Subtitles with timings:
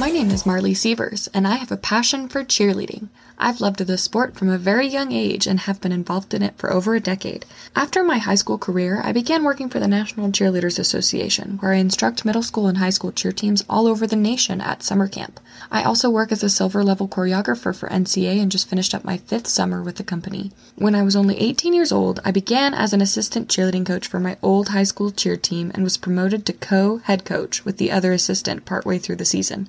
[0.00, 3.08] My name is Marley Sievers, and I have a passion for cheerleading.
[3.42, 6.58] I've loved the sport from a very young age and have been involved in it
[6.58, 7.46] for over a decade.
[7.74, 11.76] After my high school career, I began working for the National Cheerleaders Association, where I
[11.76, 15.40] instruct middle school and high school cheer teams all over the nation at summer camp.
[15.70, 19.16] I also work as a silver level choreographer for NCA and just finished up my
[19.18, 20.50] fifth summer with the company.
[20.76, 24.20] When I was only 18 years old, I began as an assistant cheerleading coach for
[24.20, 27.90] my old high school cheer team and was promoted to co head coach with the
[27.90, 29.68] other assistant partway through the season.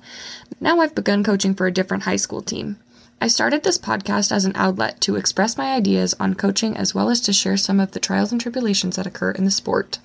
[0.60, 2.78] Now I've begun coaching for a different high school team.
[3.20, 7.08] I started this podcast as an outlet to express my ideas on coaching as well
[7.08, 9.98] as to share some of the trials and tribulations that occur in the sport.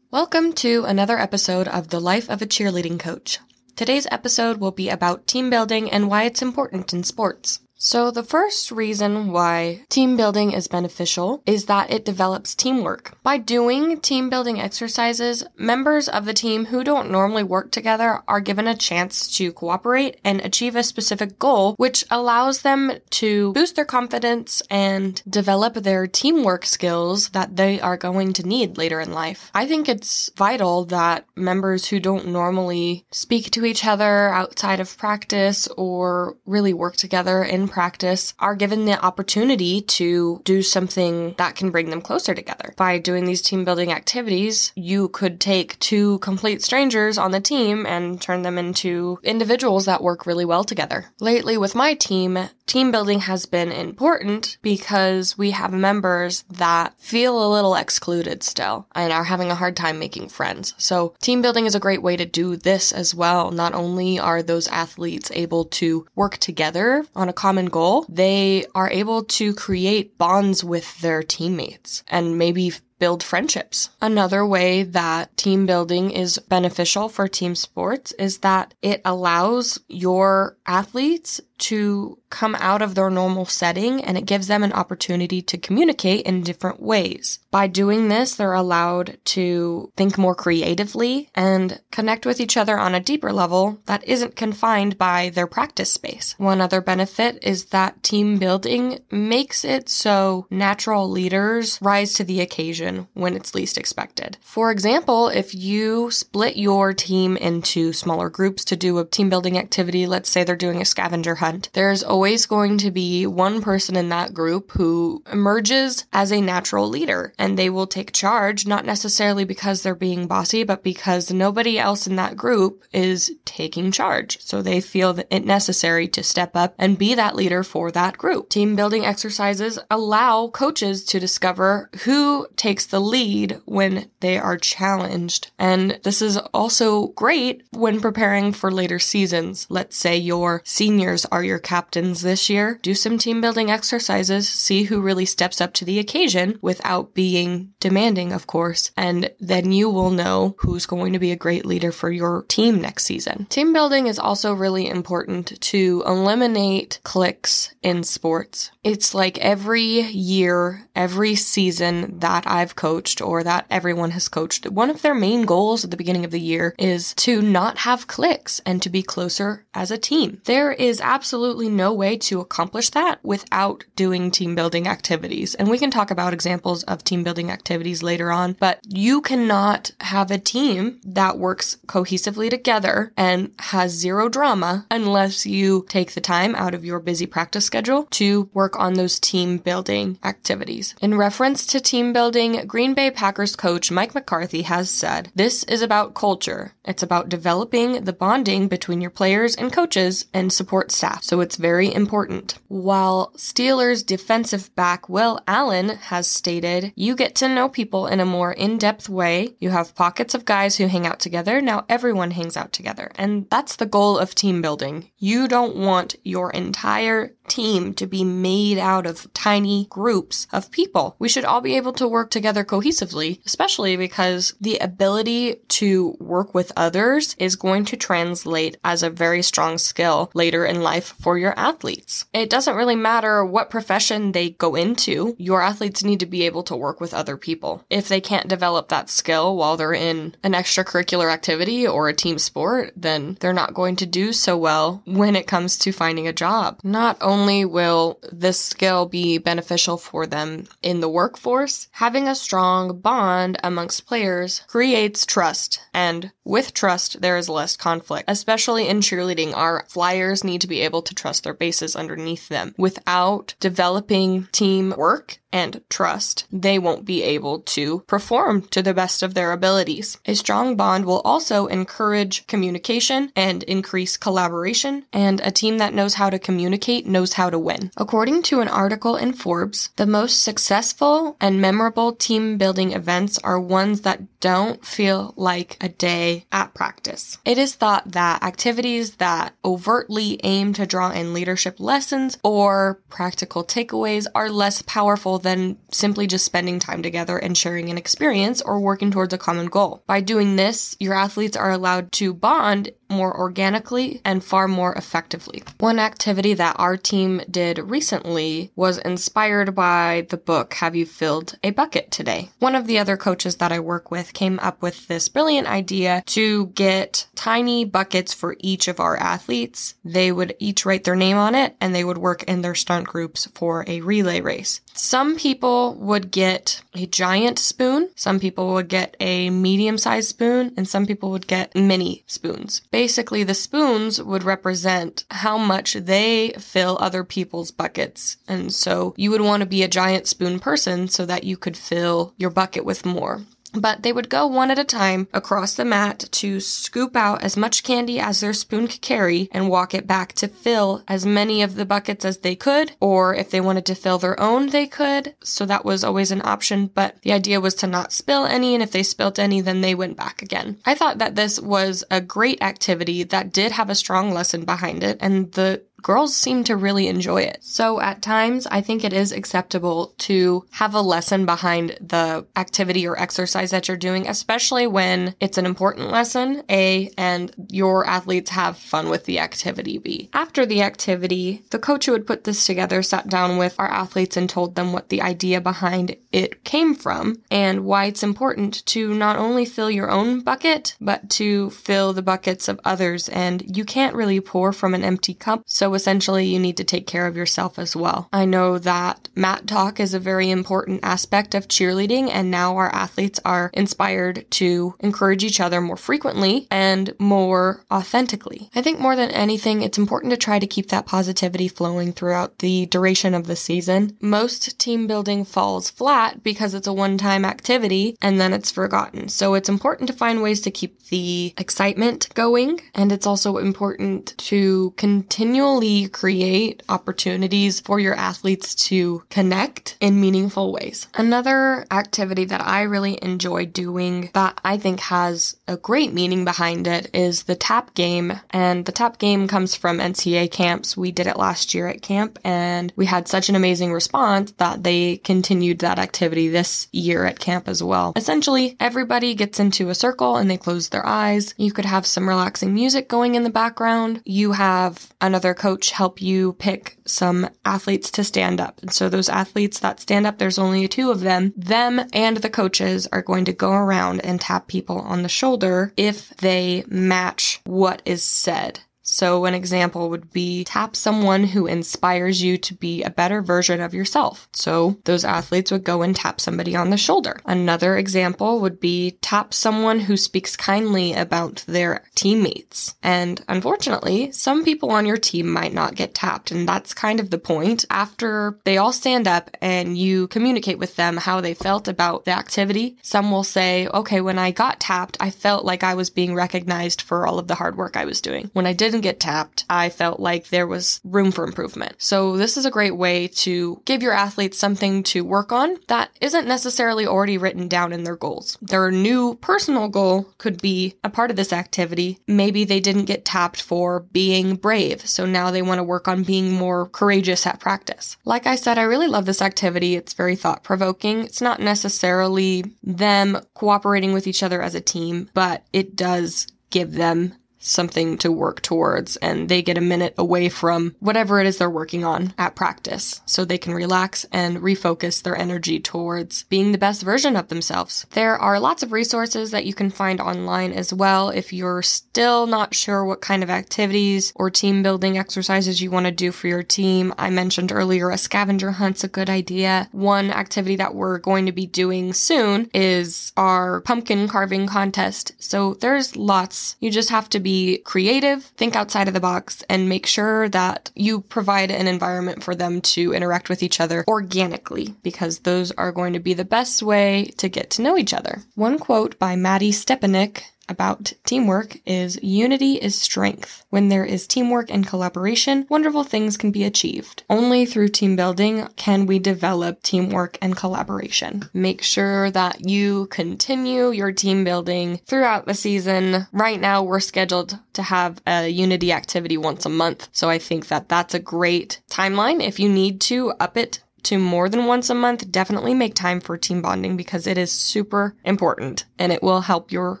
[0.12, 3.40] Welcome to another episode of The Life of a Cheerleading Coach.
[3.74, 7.60] Today's episode will be about team building and why it's important in sports.
[7.78, 13.18] So, the first reason why team building is beneficial is that it develops teamwork.
[13.22, 18.40] By doing team building exercises, members of the team who don't normally work together are
[18.40, 23.76] given a chance to cooperate and achieve a specific goal, which allows them to boost
[23.76, 29.12] their confidence and develop their teamwork skills that they are going to need later in
[29.12, 29.50] life.
[29.54, 34.96] I think it's vital that members who don't normally speak to each other outside of
[34.96, 41.56] practice or really work together in practice are given the opportunity to do something that
[41.56, 42.74] can bring them closer together.
[42.76, 47.86] By doing these team building activities, you could take two complete strangers on the team
[47.86, 51.06] and turn them into individuals that work really well together.
[51.20, 57.44] Lately with my team, team building has been important because we have members that feel
[57.44, 60.74] a little excluded still and are having a hard time making friends.
[60.78, 63.50] So team building is a great way to do this as well.
[63.50, 68.90] Not only are those athletes able to work together on a common goal, they are
[68.90, 73.90] able to create bonds with their teammates and maybe build friendships.
[74.00, 80.56] Another way that team building is beneficial for team sports is that it allows your
[80.66, 85.56] athletes to come out of their normal setting and it gives them an opportunity to
[85.56, 87.38] communicate in different ways.
[87.50, 92.94] By doing this, they're allowed to think more creatively and connect with each other on
[92.94, 96.34] a deeper level that isn't confined by their practice space.
[96.36, 102.40] One other benefit is that team building makes it so natural leaders rise to the
[102.40, 104.36] occasion when it's least expected.
[104.42, 109.56] For example, if you split your team into smaller groups to do a team building
[109.56, 113.96] activity, let's say they're doing a scavenger hunt there's always going to be one person
[113.96, 118.84] in that group who emerges as a natural leader and they will take charge, not
[118.84, 124.40] necessarily because they're being bossy, but because nobody else in that group is taking charge.
[124.40, 128.48] So they feel it necessary to step up and be that leader for that group.
[128.48, 135.50] Team building exercises allow coaches to discover who takes the lead when they are challenged.
[135.58, 139.66] And this is also great when preparing for later seasons.
[139.68, 142.78] Let's say your seniors are your captains this year.
[142.82, 147.72] Do some team building exercises, see who really steps up to the occasion without being
[147.80, 151.92] demanding, of course, and then you will know who's going to be a great leader
[151.92, 153.46] for your team next season.
[153.46, 158.70] Team building is also really important to eliminate cliques in sports.
[158.86, 164.90] It's like every year, every season that I've coached or that everyone has coached, one
[164.90, 168.60] of their main goals at the beginning of the year is to not have cliques
[168.64, 170.40] and to be closer as a team.
[170.44, 175.56] There is absolutely no way to accomplish that without doing team building activities.
[175.56, 179.90] And we can talk about examples of team building activities later on, but you cannot
[180.00, 186.20] have a team that works cohesively together and has zero drama unless you take the
[186.20, 190.94] time out of your busy practice schedule to work on those team building activities.
[191.00, 195.82] In reference to team building, Green Bay Packers coach Mike McCarthy has said, This is
[195.82, 196.72] about culture.
[196.84, 201.56] It's about developing the bonding between your players and coaches and support staff so it's
[201.56, 202.58] very important.
[202.68, 208.24] While Steelers defensive back Will Allen has stated, you get to know people in a
[208.24, 209.56] more in-depth way.
[209.58, 211.60] You have pockets of guys who hang out together.
[211.60, 213.10] Now everyone hangs out together.
[213.16, 215.10] And that's the goal of team building.
[215.18, 221.16] You don't want your entire team to be made out of tiny groups of people.
[221.18, 226.54] We should all be able to work together cohesively, especially because the ability to work
[226.54, 231.38] with others is going to translate as a very strong skill later in life for
[231.38, 232.24] your athletes.
[232.32, 236.62] It doesn't really matter what profession they go into, your athletes need to be able
[236.64, 237.84] to work with other people.
[237.90, 242.38] If they can't develop that skill while they're in an extracurricular activity or a team
[242.38, 246.32] sport, then they're not going to do so well when it comes to finding a
[246.32, 246.80] job.
[246.82, 252.98] Not only will this skill be beneficial for them in the workforce, having a strong
[252.98, 255.80] bond amongst players creates trust.
[255.92, 258.24] And with trust, there is less conflict.
[258.28, 262.74] Especially in cheerleading, our flyers need to be able to trust their bases underneath them.
[262.78, 269.34] Without developing teamwork and trust, they won't be able to perform to the best of
[269.34, 270.18] their abilities.
[270.26, 276.14] A strong bond will also encourage communication and increase collaboration, and a team that knows
[276.14, 277.90] how to communicate knows how to win.
[277.96, 283.60] According to an article in Forbes, the most successful and memorable team building events are
[283.60, 287.38] ones that don't feel like a day at practice.
[287.44, 293.64] It is thought that activities that overtly aim to draw in leadership lessons or practical
[293.64, 298.80] takeaways are less powerful than simply just spending time together and sharing an experience or
[298.80, 300.02] working towards a common goal.
[300.06, 305.62] By doing this, your athletes are allowed to bond more organically and far more effectively.
[305.78, 311.58] One activity that our team did recently was inspired by the book Have You Filled
[311.62, 312.50] a Bucket Today?
[312.58, 316.22] One of the other coaches that I work with came up with this brilliant idea
[316.26, 319.94] to get tiny buckets for each of our athletes.
[320.04, 323.06] They would each write their name on it and they would work in their stunt
[323.06, 324.80] groups for a relay race.
[324.94, 330.72] Some people would get a giant spoon, some people would get a medium sized spoon,
[330.76, 332.80] and some people would get mini spoons.
[332.96, 338.38] Basically, the spoons would represent how much they fill other people's buckets.
[338.48, 341.76] And so you would want to be a giant spoon person so that you could
[341.76, 343.42] fill your bucket with more
[343.74, 347.56] but they would go one at a time across the mat to scoop out as
[347.56, 351.62] much candy as their spoon could carry and walk it back to fill as many
[351.62, 354.86] of the buckets as they could, or if they wanted to fill their own, they
[354.86, 355.34] could.
[355.42, 358.82] So that was always an option, but the idea was to not spill any, and
[358.82, 360.78] if they spilt any, then they went back again.
[360.84, 365.02] I thought that this was a great activity that did have a strong lesson behind
[365.02, 367.58] it, and the girls seem to really enjoy it.
[367.62, 373.06] So at times, I think it is acceptable to have a lesson behind the activity
[373.06, 378.50] or exercise that you're doing, especially when it's an important lesson, A, and your athletes
[378.50, 380.30] have fun with the activity, B.
[380.32, 384.36] After the activity, the coach who had put this together sat down with our athletes
[384.36, 389.14] and told them what the idea behind it came from and why it's important to
[389.14, 393.28] not only fill your own bucket, but to fill the buckets of others.
[393.28, 395.62] And you can't really pour from an empty cup.
[395.66, 398.28] So essentially you need to take care of yourself as well.
[398.32, 402.94] I know that mat talk is a very important aspect of cheerleading and now our
[402.94, 408.70] athletes are inspired to encourage each other more frequently and more authentically.
[408.74, 412.58] I think more than anything, it's important to try to keep that positivity flowing throughout
[412.58, 414.16] the duration of the season.
[414.20, 419.28] Most team building falls flat because it's a one-time activity and then it's forgotten.
[419.28, 424.36] So it's important to find ways to keep the excitement going and it's also important
[424.38, 425.75] to continually
[426.12, 431.06] create opportunities for your athletes to connect in meaningful ways.
[431.14, 436.86] Another activity that I really enjoy doing that I think has a great meaning behind
[436.86, 438.32] it is the tap game.
[438.50, 440.96] And the tap game comes from NCA camps.
[440.96, 444.82] We did it last year at camp and we had such an amazing response that
[444.82, 448.12] they continued that activity this year at camp as well.
[448.16, 451.54] Essentially, everybody gets into a circle and they close their eyes.
[451.56, 454.22] You could have some relaxing music going in the background.
[454.24, 458.80] You have another coach coach help you pick some athletes to stand up.
[458.82, 461.52] And so those athletes that stand up, there's only two of them.
[461.56, 465.92] Them and the coaches are going to go around and tap people on the shoulder
[465.96, 468.78] if they match what is said.
[469.06, 473.80] So an example would be tap someone who inspires you to be a better version
[473.80, 474.48] of yourself.
[474.52, 477.40] So those athletes would go and tap somebody on the shoulder.
[477.46, 482.96] Another example would be tap someone who speaks kindly about their teammates.
[483.02, 486.50] And unfortunately, some people on your team might not get tapped.
[486.50, 487.84] And that's kind of the point.
[487.88, 492.32] After they all stand up and you communicate with them how they felt about the
[492.32, 496.34] activity, some will say, okay, when I got tapped, I felt like I was being
[496.34, 498.50] recognized for all of the hard work I was doing.
[498.52, 501.96] When I didn't didn't get tapped, I felt like there was room for improvement.
[501.98, 506.10] So this is a great way to give your athletes something to work on that
[506.22, 508.56] isn't necessarily already written down in their goals.
[508.62, 512.18] Their new personal goal could be a part of this activity.
[512.26, 516.22] Maybe they didn't get tapped for being brave, so now they want to work on
[516.22, 518.16] being more courageous at practice.
[518.24, 519.94] Like I said, I really love this activity.
[519.94, 521.20] It's very thought provoking.
[521.20, 526.92] It's not necessarily them cooperating with each other as a team, but it does give
[526.92, 527.34] them
[527.66, 531.70] something to work towards and they get a minute away from whatever it is they're
[531.70, 536.78] working on at practice so they can relax and refocus their energy towards being the
[536.78, 538.06] best version of themselves.
[538.12, 542.46] There are lots of resources that you can find online as well if you're still
[542.46, 546.48] not sure what kind of activities or team building exercises you want to do for
[546.48, 547.12] your team.
[547.18, 549.88] I mentioned earlier a scavenger hunt's a good idea.
[549.92, 555.32] One activity that we're going to be doing soon is our pumpkin carving contest.
[555.38, 556.76] So there's lots.
[556.80, 560.90] You just have to be creative, think outside of the box, and make sure that
[560.94, 565.92] you provide an environment for them to interact with each other organically, because those are
[565.92, 568.42] going to be the best way to get to know each other.
[568.54, 573.64] One quote by Mattie Stepanek about teamwork is unity is strength.
[573.70, 577.22] When there is teamwork and collaboration, wonderful things can be achieved.
[577.30, 581.48] Only through team building can we develop teamwork and collaboration.
[581.52, 586.26] Make sure that you continue your team building throughout the season.
[586.32, 590.08] Right now, we're scheduled to have a unity activity once a month.
[590.12, 592.42] So I think that that's a great timeline.
[592.42, 596.20] If you need to up it to more than once a month, definitely make time
[596.20, 600.00] for team bonding because it is super important and it will help your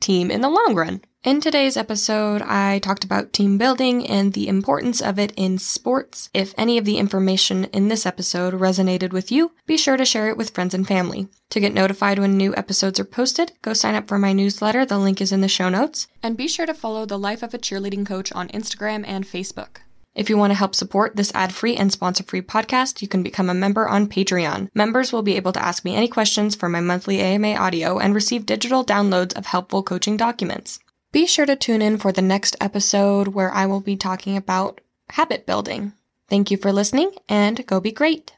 [0.00, 1.00] team in the long run.
[1.22, 6.30] In today's episode, I talked about team building and the importance of it in sports.
[6.32, 10.30] If any of the information in this episode resonated with you, be sure to share
[10.30, 11.28] it with friends and family.
[11.50, 14.86] To get notified when new episodes are posted, go sign up for my newsletter.
[14.86, 16.06] The link is in the show notes.
[16.22, 19.82] And be sure to follow The Life of a Cheerleading Coach on Instagram and Facebook.
[20.20, 23.22] If you want to help support this ad free and sponsor free podcast, you can
[23.22, 24.68] become a member on Patreon.
[24.74, 28.14] Members will be able to ask me any questions for my monthly AMA audio and
[28.14, 30.78] receive digital downloads of helpful coaching documents.
[31.10, 34.82] Be sure to tune in for the next episode where I will be talking about
[35.08, 35.94] habit building.
[36.28, 38.34] Thank you for listening and go be great.